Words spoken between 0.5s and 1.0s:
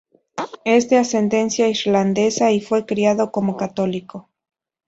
Es de